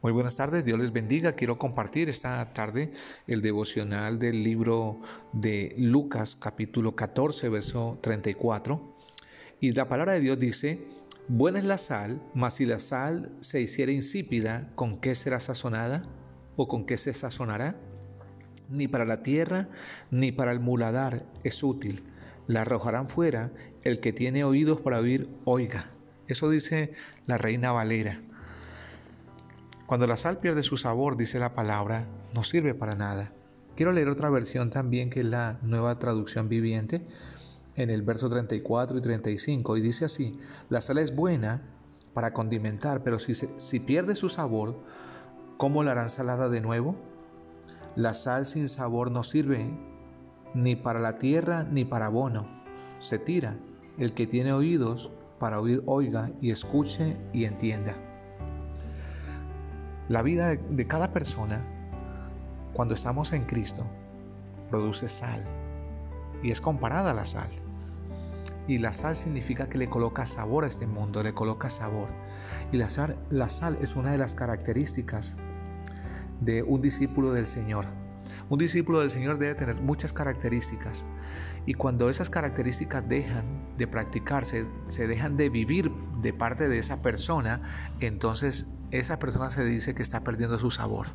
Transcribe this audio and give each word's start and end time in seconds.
Muy 0.00 0.12
buenas 0.12 0.36
tardes, 0.36 0.64
Dios 0.64 0.78
les 0.78 0.92
bendiga. 0.92 1.32
Quiero 1.32 1.58
compartir 1.58 2.08
esta 2.08 2.52
tarde 2.52 2.92
el 3.26 3.42
devocional 3.42 4.20
del 4.20 4.44
libro 4.44 5.00
de 5.32 5.74
Lucas 5.76 6.36
capítulo 6.36 6.94
14, 6.94 7.48
verso 7.48 7.98
34. 8.00 8.96
Y 9.58 9.72
la 9.72 9.88
palabra 9.88 10.12
de 10.12 10.20
Dios 10.20 10.38
dice, 10.38 10.86
buena 11.26 11.58
es 11.58 11.64
la 11.64 11.78
sal, 11.78 12.22
mas 12.32 12.54
si 12.54 12.64
la 12.64 12.78
sal 12.78 13.32
se 13.40 13.60
hiciera 13.60 13.90
insípida, 13.90 14.70
¿con 14.76 15.00
qué 15.00 15.16
será 15.16 15.40
sazonada? 15.40 16.04
¿O 16.54 16.68
con 16.68 16.86
qué 16.86 16.96
se 16.96 17.12
sazonará? 17.12 17.74
Ni 18.70 18.86
para 18.86 19.04
la 19.04 19.24
tierra, 19.24 19.68
ni 20.12 20.30
para 20.30 20.52
el 20.52 20.60
muladar 20.60 21.26
es 21.42 21.64
útil. 21.64 22.04
La 22.46 22.60
arrojarán 22.60 23.08
fuera, 23.08 23.50
el 23.82 23.98
que 23.98 24.12
tiene 24.12 24.44
oídos 24.44 24.80
para 24.80 25.00
oír, 25.00 25.28
oiga. 25.44 25.90
Eso 26.28 26.50
dice 26.50 26.92
la 27.26 27.36
reina 27.36 27.72
Valera. 27.72 28.20
Cuando 29.88 30.06
la 30.06 30.18
sal 30.18 30.36
pierde 30.36 30.62
su 30.62 30.76
sabor, 30.76 31.16
dice 31.16 31.38
la 31.38 31.54
palabra, 31.54 32.04
no 32.34 32.44
sirve 32.44 32.74
para 32.74 32.94
nada. 32.94 33.32
Quiero 33.74 33.90
leer 33.90 34.10
otra 34.10 34.28
versión 34.28 34.68
también 34.68 35.08
que 35.08 35.20
es 35.20 35.26
la 35.26 35.60
nueva 35.62 35.98
traducción 35.98 36.50
viviente 36.50 37.06
en 37.74 37.88
el 37.88 38.02
verso 38.02 38.28
34 38.28 38.98
y 38.98 39.00
35 39.00 39.78
y 39.78 39.80
dice 39.80 40.04
así, 40.04 40.38
la 40.68 40.82
sal 40.82 40.98
es 40.98 41.16
buena 41.16 41.62
para 42.12 42.34
condimentar, 42.34 43.02
pero 43.02 43.18
si, 43.18 43.32
si 43.34 43.80
pierde 43.80 44.14
su 44.14 44.28
sabor, 44.28 44.78
¿cómo 45.56 45.82
la 45.82 45.92
harán 45.92 46.10
salada 46.10 46.50
de 46.50 46.60
nuevo? 46.60 46.94
La 47.96 48.12
sal 48.12 48.44
sin 48.44 48.68
sabor 48.68 49.10
no 49.10 49.24
sirve 49.24 49.70
ni 50.52 50.76
para 50.76 51.00
la 51.00 51.16
tierra 51.16 51.64
ni 51.64 51.86
para 51.86 52.06
abono. 52.06 52.46
Se 52.98 53.18
tira. 53.18 53.56
El 53.96 54.12
que 54.12 54.26
tiene 54.26 54.52
oídos 54.52 55.10
para 55.38 55.58
oír 55.58 55.82
oiga 55.86 56.30
y 56.42 56.50
escuche 56.50 57.16
y 57.32 57.46
entienda. 57.46 58.07
La 60.08 60.22
vida 60.22 60.56
de 60.56 60.86
cada 60.86 61.12
persona, 61.12 61.60
cuando 62.72 62.94
estamos 62.94 63.34
en 63.34 63.44
Cristo, 63.44 63.86
produce 64.70 65.06
sal 65.06 65.44
y 66.42 66.50
es 66.50 66.62
comparada 66.62 67.10
a 67.10 67.14
la 67.14 67.26
sal. 67.26 67.50
Y 68.66 68.78
la 68.78 68.94
sal 68.94 69.16
significa 69.16 69.68
que 69.68 69.76
le 69.76 69.90
coloca 69.90 70.24
sabor 70.24 70.64
a 70.64 70.66
este 70.66 70.86
mundo, 70.86 71.22
le 71.22 71.34
coloca 71.34 71.68
sabor. 71.68 72.08
Y 72.72 72.78
la 72.78 72.88
sal, 72.88 73.18
la 73.28 73.50
sal 73.50 73.76
es 73.82 73.96
una 73.96 74.12
de 74.12 74.16
las 74.16 74.34
características 74.34 75.36
de 76.40 76.62
un 76.62 76.80
discípulo 76.80 77.32
del 77.32 77.46
Señor. 77.46 77.84
Un 78.48 78.58
discípulo 78.58 79.00
del 79.00 79.10
Señor 79.10 79.36
debe 79.36 79.54
tener 79.56 79.76
muchas 79.82 80.14
características. 80.14 81.04
Y 81.66 81.74
cuando 81.74 82.08
esas 82.08 82.30
características 82.30 83.06
dejan 83.06 83.44
de 83.76 83.86
practicarse, 83.86 84.64
se 84.86 85.06
dejan 85.06 85.36
de 85.36 85.50
vivir 85.50 85.90
de 86.22 86.32
parte 86.32 86.66
de 86.66 86.78
esa 86.78 87.02
persona, 87.02 87.92
entonces 88.00 88.66
esa 88.90 89.18
persona 89.18 89.50
se 89.50 89.64
dice 89.64 89.94
que 89.94 90.02
está 90.02 90.24
perdiendo 90.24 90.58
su 90.58 90.70
sabor. 90.70 91.08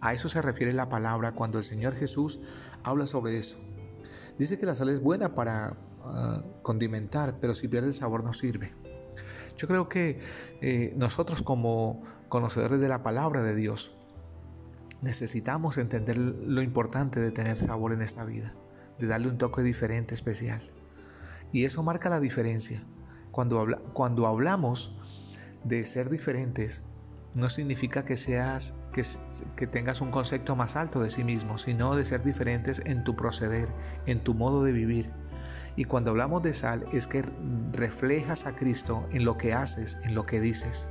A 0.00 0.14
eso 0.14 0.28
se 0.28 0.42
refiere 0.42 0.72
la 0.72 0.88
palabra 0.88 1.32
cuando 1.32 1.58
el 1.58 1.64
Señor 1.64 1.94
Jesús 1.94 2.40
habla 2.82 3.06
sobre 3.06 3.38
eso. 3.38 3.58
Dice 4.38 4.58
que 4.58 4.66
la 4.66 4.74
sal 4.74 4.88
es 4.88 5.00
buena 5.00 5.34
para 5.34 5.76
ah, 6.04 6.44
condimentar, 6.62 7.36
pero 7.40 7.54
si 7.54 7.68
pierde 7.68 7.88
el 7.88 7.94
sabor 7.94 8.22
no 8.22 8.32
sirve. 8.32 8.72
Yo 9.56 9.66
creo 9.66 9.88
que 9.88 10.20
eh, 10.60 10.94
nosotros 10.96 11.42
como 11.42 12.02
conocedores 12.28 12.78
de 12.78 12.88
la 12.88 13.02
palabra 13.02 13.42
de 13.42 13.56
Dios 13.56 13.96
necesitamos 15.02 15.78
entender 15.78 16.16
lo 16.16 16.62
importante 16.62 17.20
de 17.20 17.32
tener 17.32 17.56
sabor 17.56 17.92
en 17.92 18.02
esta 18.02 18.24
vida, 18.24 18.54
de 18.98 19.06
darle 19.08 19.28
un 19.28 19.38
toque 19.38 19.62
diferente, 19.62 20.14
especial. 20.14 20.70
Y 21.52 21.64
eso 21.64 21.82
marca 21.82 22.08
la 22.08 22.20
diferencia. 22.20 22.82
Cuando, 23.32 23.66
cuando 23.92 24.26
hablamos 24.26 24.96
de 25.64 25.84
ser 25.84 26.08
diferentes 26.08 26.82
no 27.34 27.48
significa 27.48 28.04
que 28.04 28.16
seas 28.16 28.74
que, 28.92 29.04
que, 29.56 29.66
tengas 29.66 30.00
un 30.00 30.10
concepto 30.10 30.56
más 30.56 30.76
alto 30.76 31.00
de 31.00 31.10
sí 31.10 31.24
mismo, 31.24 31.58
sino 31.58 31.94
de 31.94 32.04
ser 32.04 32.22
diferentes 32.24 32.80
en 32.84 33.04
tu 33.04 33.16
proceder, 33.16 33.68
en 34.06 34.20
tu 34.20 34.34
modo 34.34 34.64
de 34.64 34.72
vivir. 34.72 35.10
Y 35.76 35.84
cuando 35.84 36.10
hablamos 36.10 36.42
de 36.42 36.54
sal 36.54 36.86
es 36.92 37.06
que 37.06 37.22
reflejas 37.72 38.46
a 38.46 38.56
Cristo 38.56 39.06
en 39.12 39.24
lo 39.24 39.38
que 39.38 39.54
haces, 39.54 39.96
en 40.02 40.14
lo 40.14 40.24
que 40.24 40.40
dices. 40.40 40.86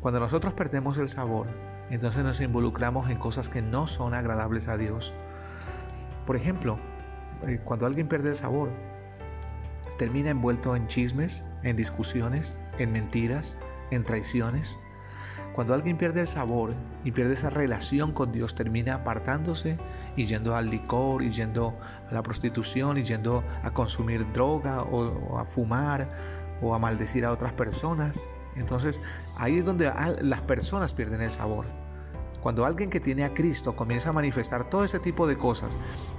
Cuando 0.00 0.18
nosotros 0.20 0.52
perdemos 0.52 0.98
el 0.98 1.08
sabor, 1.08 1.46
entonces 1.90 2.24
nos 2.24 2.40
involucramos 2.40 3.08
en 3.08 3.18
cosas 3.18 3.48
que 3.48 3.62
no 3.62 3.86
son 3.86 4.14
agradables 4.14 4.68
a 4.68 4.76
Dios. 4.76 5.14
Por 6.26 6.36
ejemplo, 6.36 6.78
eh, 7.46 7.60
cuando 7.64 7.86
alguien 7.86 8.08
pierde 8.08 8.30
el 8.30 8.36
sabor, 8.36 8.70
termina 9.98 10.30
envuelto 10.30 10.76
en 10.76 10.86
chismes, 10.88 11.44
en 11.62 11.76
discusiones, 11.76 12.56
en 12.78 12.92
mentiras, 12.92 13.56
en 13.90 14.04
traiciones. 14.04 14.76
Cuando 15.58 15.74
alguien 15.74 15.96
pierde 15.96 16.20
el 16.20 16.28
sabor 16.28 16.72
y 17.02 17.10
pierde 17.10 17.34
esa 17.34 17.50
relación 17.50 18.12
con 18.12 18.30
Dios, 18.30 18.54
termina 18.54 18.94
apartándose 18.94 19.76
y 20.14 20.24
yendo 20.26 20.54
al 20.54 20.70
licor, 20.70 21.20
y 21.24 21.32
yendo 21.32 21.76
a 22.08 22.14
la 22.14 22.22
prostitución, 22.22 22.96
y 22.96 23.02
yendo 23.02 23.42
a 23.64 23.72
consumir 23.72 24.24
droga 24.32 24.82
o, 24.82 25.36
a 25.36 25.44
fumar 25.46 26.08
o 26.62 26.76
a 26.76 26.78
maldecir 26.78 27.24
a 27.24 27.32
otras 27.32 27.54
personas. 27.54 28.24
Entonces 28.54 29.00
ahí 29.36 29.58
es 29.58 29.64
donde 29.64 29.92
las 30.20 30.42
personas 30.42 30.94
pierden 30.94 31.22
el 31.22 31.32
sabor. 31.32 31.66
Cuando 32.40 32.64
alguien 32.64 32.88
que 32.88 33.00
tiene 33.00 33.24
a 33.24 33.34
Cristo 33.34 33.74
comienza 33.74 34.10
a 34.10 34.12
manifestar 34.12 34.70
todo 34.70 34.84
ese 34.84 35.00
tipo 35.00 35.26
de 35.26 35.36
cosas, 35.36 35.72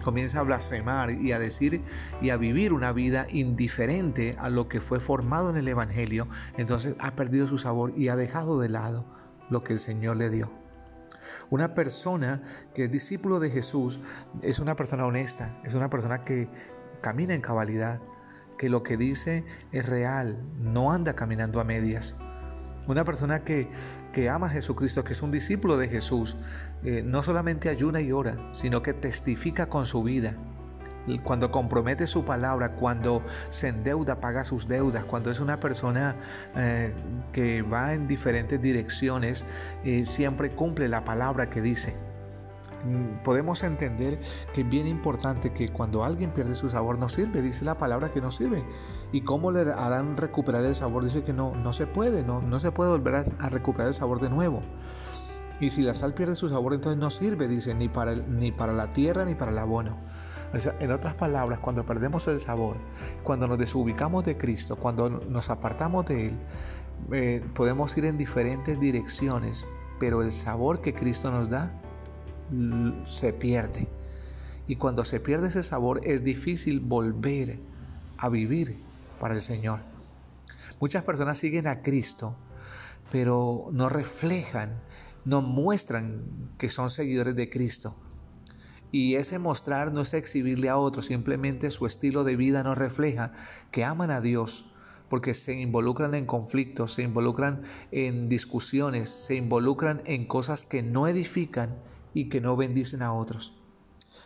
comienza 0.03 0.41
a 0.41 0.43
blasfemar 0.43 1.11
y 1.11 1.31
a 1.31 1.39
decir 1.39 1.81
y 2.21 2.31
a 2.31 2.35
vivir 2.35 2.73
una 2.73 2.91
vida 2.91 3.25
indiferente 3.29 4.35
a 4.37 4.49
lo 4.49 4.67
que 4.67 4.81
fue 4.81 4.99
formado 4.99 5.49
en 5.49 5.55
el 5.55 5.69
Evangelio, 5.69 6.27
entonces 6.57 6.97
ha 6.99 7.11
perdido 7.11 7.47
su 7.47 7.57
sabor 7.57 7.93
y 7.95 8.09
ha 8.09 8.17
dejado 8.17 8.59
de 8.59 8.67
lado 8.67 9.18
lo 9.49 9.63
que 9.63 9.73
el 9.73 9.79
Señor 9.79 10.17
le 10.17 10.29
dio. 10.29 10.51
Una 11.49 11.73
persona 11.73 12.41
que 12.73 12.85
es 12.85 12.91
discípulo 12.91 13.39
de 13.39 13.49
Jesús 13.49 13.99
es 14.41 14.59
una 14.59 14.75
persona 14.75 15.05
honesta, 15.05 15.59
es 15.63 15.73
una 15.73 15.89
persona 15.89 16.23
que 16.23 16.49
camina 17.01 17.33
en 17.33 17.41
cabalidad, 17.41 18.01
que 18.57 18.69
lo 18.69 18.83
que 18.83 18.97
dice 18.97 19.45
es 19.71 19.85
real, 19.85 20.37
no 20.59 20.91
anda 20.91 21.15
caminando 21.15 21.59
a 21.59 21.63
medias. 21.63 22.15
Una 22.87 23.05
persona 23.05 23.43
que, 23.43 23.69
que 24.13 24.29
ama 24.29 24.47
a 24.47 24.49
Jesucristo, 24.49 25.03
que 25.03 25.13
es 25.13 25.21
un 25.21 25.31
discípulo 25.31 25.77
de 25.77 25.87
Jesús, 25.87 26.37
eh, 26.83 27.01
no 27.03 27.23
solamente 27.23 27.69
ayuna 27.69 28.01
y 28.01 28.11
ora, 28.11 28.49
sino 28.53 28.81
que 28.81 28.93
testifica 28.93 29.69
con 29.69 29.85
su 29.85 30.03
vida. 30.03 30.35
Cuando 31.23 31.51
compromete 31.51 32.05
su 32.07 32.23
palabra, 32.23 32.73
cuando 32.73 33.23
se 33.49 33.69
endeuda, 33.69 34.19
paga 34.19 34.45
sus 34.45 34.67
deudas, 34.67 35.05
cuando 35.05 35.31
es 35.31 35.39
una 35.39 35.59
persona 35.59 36.15
eh, 36.55 36.93
que 37.31 37.61
va 37.63 37.93
en 37.93 38.07
diferentes 38.07 38.61
direcciones, 38.61 39.43
eh, 39.83 40.05
siempre 40.05 40.51
cumple 40.51 40.87
la 40.87 41.03
palabra 41.03 41.49
que 41.49 41.61
dice. 41.61 41.95
Mm, 42.85 43.23
podemos 43.23 43.63
entender 43.63 44.19
que 44.53 44.61
es 44.61 44.69
bien 44.69 44.87
importante 44.87 45.51
que 45.51 45.71
cuando 45.71 46.03
alguien 46.03 46.31
pierde 46.31 46.55
su 46.55 46.69
sabor 46.69 46.97
no 46.97 47.09
sirve, 47.09 47.41
dice 47.41 47.65
la 47.65 47.77
palabra 47.77 48.09
que 48.09 48.21
no 48.21 48.31
sirve. 48.31 48.63
¿Y 49.11 49.21
cómo 49.21 49.51
le 49.51 49.61
harán 49.71 50.15
recuperar 50.15 50.63
el 50.63 50.75
sabor? 50.75 51.03
Dice 51.03 51.23
que 51.23 51.33
no, 51.33 51.55
no 51.55 51.73
se 51.73 51.87
puede, 51.87 52.23
no, 52.23 52.41
no 52.41 52.59
se 52.59 52.71
puede 52.71 52.91
volver 52.91 53.15
a, 53.39 53.49
recuperar 53.49 53.87
el 53.89 53.93
sabor 53.93 54.19
de 54.19 54.29
nuevo. 54.29 54.61
Y 55.59 55.71
si 55.71 55.81
la 55.81 55.93
sal 55.93 56.13
pierde 56.13 56.35
su 56.35 56.47
sabor, 56.47 56.73
entonces 56.73 56.99
no 56.99 57.09
sirve, 57.09 57.47
dice, 57.47 57.73
ni 57.73 57.89
para, 57.89 58.15
ni 58.15 58.51
para 58.51 58.71
la 58.71 58.93
tierra 58.93 59.25
ni 59.25 59.35
para 59.35 59.51
el 59.51 59.57
abono. 59.57 59.97
En 60.53 60.91
otras 60.91 61.13
palabras, 61.13 61.59
cuando 61.59 61.85
perdemos 61.85 62.27
el 62.27 62.41
sabor, 62.41 62.77
cuando 63.23 63.47
nos 63.47 63.57
desubicamos 63.57 64.25
de 64.25 64.37
Cristo, 64.37 64.75
cuando 64.75 65.09
nos 65.09 65.49
apartamos 65.49 66.05
de 66.07 66.27
Él, 66.27 66.33
eh, 67.11 67.43
podemos 67.53 67.95
ir 67.97 68.05
en 68.05 68.17
diferentes 68.17 68.79
direcciones, 68.79 69.65
pero 69.99 70.21
el 70.21 70.31
sabor 70.31 70.81
que 70.81 70.93
Cristo 70.93 71.31
nos 71.31 71.49
da 71.49 71.71
se 73.05 73.33
pierde. 73.33 73.87
Y 74.67 74.75
cuando 74.75 75.03
se 75.03 75.19
pierde 75.19 75.49
ese 75.49 75.63
sabor 75.63 76.01
es 76.03 76.23
difícil 76.23 76.79
volver 76.79 77.59
a 78.17 78.29
vivir 78.29 78.79
para 79.19 79.35
el 79.35 79.41
Señor. 79.41 79.81
Muchas 80.79 81.03
personas 81.03 81.37
siguen 81.37 81.67
a 81.67 81.81
Cristo, 81.81 82.35
pero 83.11 83.67
no 83.71 83.89
reflejan, 83.89 84.81
no 85.25 85.41
muestran 85.41 86.23
que 86.57 86.69
son 86.69 86.89
seguidores 86.89 87.35
de 87.35 87.49
Cristo. 87.49 87.95
Y 88.91 89.15
ese 89.15 89.39
mostrar 89.39 89.93
no 89.93 90.01
es 90.01 90.13
exhibirle 90.13 90.69
a 90.69 90.77
otros, 90.77 91.05
simplemente 91.05 91.69
su 91.69 91.85
estilo 91.85 92.23
de 92.23 92.35
vida 92.35 92.63
no 92.63 92.75
refleja 92.75 93.33
que 93.71 93.83
aman 93.83 94.09
a 94.09 94.21
Dios, 94.21 94.71
porque 95.09 95.33
se 95.33 95.59
involucran 95.59 96.13
en 96.15 96.25
conflictos, 96.25 96.93
se 96.93 97.03
involucran 97.03 97.63
en 97.91 98.29
discusiones, 98.29 99.09
se 99.09 99.35
involucran 99.35 100.01
en 100.05 100.25
cosas 100.25 100.63
que 100.63 100.81
no 100.81 101.07
edifican 101.07 101.77
y 102.13 102.29
que 102.29 102.41
no 102.41 102.55
bendicen 102.55 103.01
a 103.01 103.13
otros. 103.13 103.55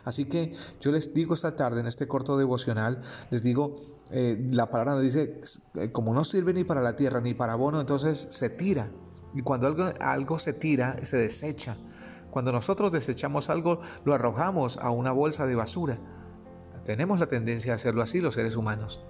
Así 0.04 0.26
que 0.26 0.54
yo 0.80 0.92
les 0.92 1.14
digo 1.14 1.34
esta 1.34 1.56
tarde 1.56 1.80
en 1.80 1.86
este 1.86 2.06
corto 2.06 2.36
devocional, 2.36 3.02
les 3.30 3.42
digo, 3.42 3.94
eh, 4.10 4.38
la 4.50 4.70
palabra 4.70 4.92
nos 4.94 5.02
dice, 5.02 5.40
eh, 5.74 5.90
como 5.92 6.12
no 6.12 6.24
sirve 6.24 6.52
ni 6.52 6.64
para 6.64 6.82
la 6.82 6.94
tierra 6.94 7.20
ni 7.20 7.34
para 7.34 7.54
abono, 7.54 7.80
entonces 7.80 8.28
se 8.30 8.50
tira. 8.50 8.90
Y 9.34 9.42
cuando 9.42 9.66
algo, 9.66 9.92
algo 10.00 10.38
se 10.38 10.52
tira, 10.52 11.04
se 11.04 11.16
desecha. 11.16 11.76
Cuando 12.34 12.50
nosotros 12.50 12.90
desechamos 12.90 13.48
algo, 13.48 13.80
lo 14.04 14.12
arrojamos 14.12 14.76
a 14.78 14.90
una 14.90 15.12
bolsa 15.12 15.46
de 15.46 15.54
basura. 15.54 16.00
Tenemos 16.84 17.20
la 17.20 17.26
tendencia 17.26 17.72
a 17.72 17.76
hacerlo 17.76 18.02
así 18.02 18.20
los 18.20 18.34
seres 18.34 18.56
humanos. 18.56 19.06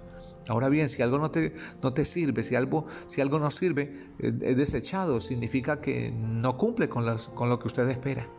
Ahora 0.47 0.69
bien, 0.69 0.89
si 0.89 1.01
algo 1.01 1.17
no 1.17 1.31
te, 1.31 1.55
no 1.81 1.91
te 1.91 2.05
sirve, 2.05 2.43
si 2.43 2.53
algo, 2.53 2.85
si 3.07 3.21
algo 3.21 3.39
no 3.39 3.49
sirve, 3.49 4.11
eh, 4.19 4.31
es 4.41 4.57
desechado, 4.57 5.19
significa 5.21 5.81
que 5.81 6.11
no 6.11 6.55
cumple 6.55 6.87
con, 6.87 7.03
con 7.33 7.49
lo 7.49 7.57
que 7.57 7.65
usted 7.65 7.89
espera. 7.89 8.29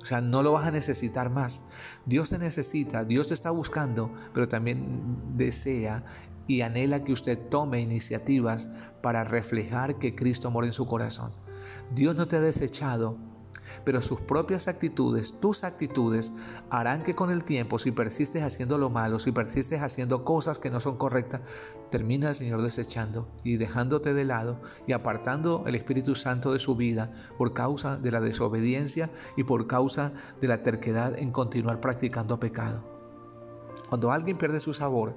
O 0.00 0.04
sea, 0.04 0.20
no 0.20 0.44
lo 0.44 0.52
vas 0.52 0.68
a 0.68 0.70
necesitar 0.70 1.28
más. 1.28 1.66
Dios 2.06 2.30
te 2.30 2.38
necesita, 2.38 3.04
Dios 3.04 3.26
te 3.26 3.34
está 3.34 3.50
buscando, 3.50 4.14
pero 4.32 4.46
también 4.46 5.34
desea 5.36 6.04
y 6.46 6.60
anhela 6.60 7.02
que 7.02 7.12
usted 7.12 7.36
tome 7.48 7.80
iniciativas 7.80 8.68
para 9.02 9.24
reflejar 9.24 9.98
que 9.98 10.14
Cristo 10.14 10.52
mora 10.52 10.68
en 10.68 10.72
su 10.72 10.86
corazón. 10.86 11.32
Dios 11.92 12.14
no 12.14 12.28
te 12.28 12.36
ha 12.36 12.40
desechado, 12.40 13.18
pero 13.84 14.02
sus 14.02 14.20
propias 14.20 14.68
actitudes, 14.68 15.38
tus 15.40 15.64
actitudes, 15.64 16.32
harán 16.70 17.02
que 17.02 17.14
con 17.14 17.30
el 17.30 17.44
tiempo, 17.44 17.78
si 17.78 17.90
persistes 17.90 18.42
haciendo 18.42 18.78
lo 18.78 18.90
malo, 18.90 19.18
si 19.18 19.32
persistes 19.32 19.82
haciendo 19.82 20.24
cosas 20.24 20.58
que 20.58 20.70
no 20.70 20.80
son 20.80 20.96
correctas, 20.96 21.40
termina 21.90 22.30
el 22.30 22.34
Señor 22.34 22.62
desechando 22.62 23.28
y 23.44 23.56
dejándote 23.56 24.14
de 24.14 24.24
lado 24.24 24.60
y 24.86 24.92
apartando 24.92 25.64
el 25.66 25.74
Espíritu 25.74 26.14
Santo 26.14 26.52
de 26.52 26.58
su 26.58 26.76
vida 26.76 27.12
por 27.38 27.52
causa 27.52 27.96
de 27.96 28.10
la 28.10 28.20
desobediencia 28.20 29.10
y 29.36 29.44
por 29.44 29.66
causa 29.66 30.12
de 30.40 30.48
la 30.48 30.62
terquedad 30.62 31.18
en 31.18 31.32
continuar 31.32 31.80
practicando 31.80 32.40
pecado. 32.40 32.84
Cuando 33.88 34.12
alguien 34.12 34.38
pierde 34.38 34.60
su 34.60 34.72
sabor 34.72 35.14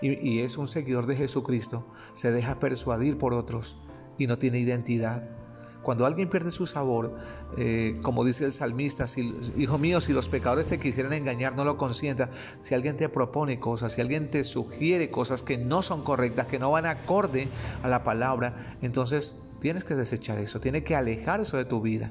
y, 0.00 0.18
y, 0.18 0.40
es 0.40 0.58
un 0.58 0.66
seguidor 0.66 1.06
de 1.06 1.14
Jesucristo, 1.14 1.86
se 2.14 2.32
deja 2.32 2.58
persuadir 2.58 3.18
por 3.18 3.34
otros 3.34 3.78
y 4.18 4.26
no 4.26 4.36
tiene 4.38 4.58
identidad. 4.58 5.28
Cuando 5.86 6.04
alguien 6.04 6.28
pierde 6.28 6.50
su 6.50 6.66
sabor, 6.66 7.14
eh, 7.56 8.00
como 8.02 8.24
dice 8.24 8.44
el 8.44 8.52
salmista, 8.52 9.06
si, 9.06 9.32
hijo 9.56 9.78
mío, 9.78 10.00
si 10.00 10.12
los 10.12 10.28
pecadores 10.28 10.66
te 10.66 10.80
quisieran 10.80 11.12
engañar, 11.12 11.54
no 11.54 11.64
lo 11.64 11.76
consienta. 11.76 12.28
Si 12.64 12.74
alguien 12.74 12.96
te 12.96 13.08
propone 13.08 13.60
cosas, 13.60 13.92
si 13.92 14.00
alguien 14.00 14.28
te 14.28 14.42
sugiere 14.42 15.12
cosas 15.12 15.44
que 15.44 15.58
no 15.58 15.82
son 15.82 16.02
correctas, 16.02 16.48
que 16.48 16.58
no 16.58 16.72
van 16.72 16.86
acorde 16.86 17.46
a 17.84 17.88
la 17.88 18.02
palabra, 18.02 18.76
entonces 18.82 19.36
tienes 19.60 19.84
que 19.84 19.94
desechar 19.94 20.38
eso, 20.38 20.58
tienes 20.58 20.82
que 20.82 20.96
alejar 20.96 21.40
eso 21.40 21.56
de 21.56 21.64
tu 21.64 21.80
vida. 21.80 22.10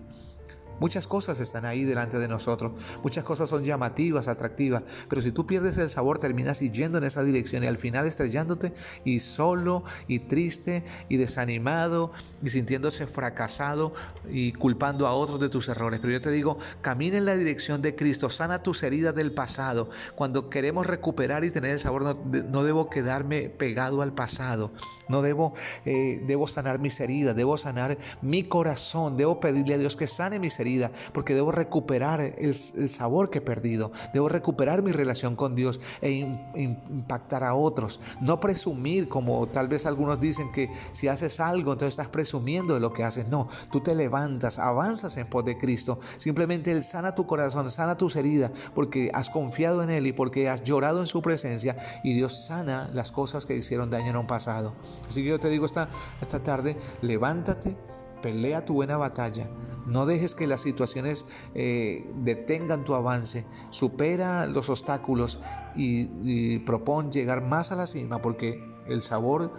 Muchas 0.80 1.07
cosas 1.07 1.39
están 1.39 1.66
ahí 1.66 1.83
delante 1.83 2.19
de 2.19 2.27
nosotros, 2.27 2.74
muchas 3.01 3.24
cosas 3.24 3.50
son 3.50 3.63
llamativas, 3.63 4.27
atractivas, 4.27 4.83
pero 5.07 5.22
si 5.22 5.31
tú 5.31 5.45
pierdes 5.45 5.77
el 5.77 5.89
sabor 5.89 6.19
terminas 6.19 6.60
yendo 6.60 6.98
en 6.98 7.06
esa 7.06 7.24
dirección 7.24 7.63
y 7.63 7.68
al 7.68 7.77
final 7.77 8.06
estrellándote 8.06 8.74
y 9.06 9.19
solo 9.22 9.83
y 10.07 10.19
triste 10.19 10.83
y 11.07 11.18
desanimado 11.18 12.12
y 12.44 12.50
sintiéndose 12.50 13.07
fracasado 13.07 13.94
y 14.30 14.51
culpando 14.54 15.07
a 15.07 15.13
otros 15.13 15.39
de 15.39 15.50
tus 15.50 15.69
errores. 15.69 16.00
Pero 16.01 16.13
yo 16.13 16.22
te 16.22 16.31
digo, 16.31 16.57
camina 16.81 17.18
en 17.18 17.25
la 17.25 17.36
dirección 17.36 17.81
de 17.81 17.95
Cristo, 17.95 18.30
sana 18.30 18.62
tus 18.62 18.83
heridas 18.83 19.16
del 19.16 19.31
pasado. 19.31 19.89
Cuando 20.16 20.50
queremos 20.50 20.86
recuperar 20.86 21.45
y 21.45 21.51
tener 21.51 21.72
el 21.72 21.80
sabor, 21.80 22.04
no, 22.04 22.63
debo 22.63 22.89
quedarme 22.89 23.50
pegado 23.50 24.01
al 24.01 24.13
pasado, 24.13 24.72
no 25.07 25.22
debo, 25.22 25.54
eh, 25.86 26.22
debo 26.27 26.48
sanar 26.48 26.80
mis 26.80 27.00
heridas, 27.00 27.36
debo 27.36 27.57
sanar 27.57 27.98
mi 28.22 28.44
corazón, 28.44 29.16
debo 29.18 29.39
pedirle 29.39 29.75
a 29.75 29.77
Dios 29.77 29.95
que 29.95 30.07
sane 30.07 30.39
mis 30.39 30.60
heridas 30.60 30.65
porque 31.14 31.34
debo 31.34 31.52
recuperar 31.52 32.22
el, 32.22 32.56
sabor 32.90 33.30
que 33.30 33.40
he 33.40 33.42
perdido, 33.42 33.92
debo 34.14 34.30
recuperar 34.30 34.82
mi 34.82 34.92
relación 34.92 35.36
con 35.36 35.56
Dios 35.56 35.80
e 36.02 36.12
impactar 36.56 37.44
a 37.44 37.54
otros. 37.54 38.00
No 38.22 38.40
presumir, 38.40 39.08
como 39.08 39.48
tal 39.48 39.68
vez 39.68 39.86
algunos 39.86 40.20
dicen 40.20 40.52
que 40.52 40.70
si 40.94 41.08
haces 41.08 41.40
algo, 41.40 41.74
entonces 41.74 41.94
estás 41.94 42.10
presumiendo 42.10 42.74
de 42.74 42.80
lo 42.80 42.94
que 42.94 43.04
haces. 43.04 43.28
No, 43.28 43.48
tú 43.72 43.82
te 43.82 43.96
levantas, 43.96 44.60
avanzas 44.60 45.18
en 45.18 45.28
pos 45.28 45.46
de 45.46 45.58
Cristo. 45.58 46.00
Simplemente 46.18 46.72
Él 46.72 46.84
sana 46.84 47.14
tu 47.14 47.26
corazón, 47.26 47.70
sana 47.72 47.98
tus 47.98 48.16
heridas, 48.16 48.52
porque 48.74 49.12
has 49.14 49.30
confiado 49.30 49.84
en 49.84 49.90
Él 49.90 50.08
y 50.08 50.14
porque 50.14 50.50
has 50.50 50.64
llorado 50.64 51.02
en 51.02 51.08
su 51.08 51.22
presencia 51.22 51.78
y 52.04 52.14
Dios 52.14 52.46
sana 52.46 52.90
las 52.94 53.12
cosas 53.12 53.46
que 53.46 53.56
hicieron 53.56 53.90
daño 53.90 54.10
en 54.10 54.18
un 54.18 54.28
pasado. 54.28 54.76
Así 55.08 55.24
que 55.24 55.30
yo 55.30 55.40
te 55.40 55.50
digo 55.50 55.66
esta, 55.66 55.90
esta 56.22 56.44
tarde, 56.44 56.78
levántate, 57.02 57.76
pelea 58.25 58.66
tu 58.66 58.74
buena 58.74 58.98
batalla 58.98 59.48
no 59.86 60.06
dejes 60.06 60.33
que 60.33 60.48
las 60.48 60.62
situaciones 60.62 61.25
eh, 61.54 62.10
detengan 62.16 62.83
tu 62.83 62.95
avance. 62.95 63.45
Supera 63.69 64.48
los 64.48 64.69
obstáculos 64.69 65.39
y, 65.75 66.10
y 66.24 66.60
propón 66.60 67.12
llegar 67.12 67.42
más 67.42 67.72
a 67.72 67.75
la 67.75 67.88
cima 67.88 68.22
porque 68.22 68.63
el 68.88 69.01
sabor 69.01 69.54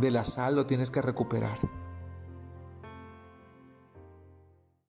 de 0.00 0.10
la 0.10 0.24
sal 0.24 0.56
lo 0.56 0.66
tienes 0.66 0.90
que 0.90 1.00
recuperar. 1.00 1.58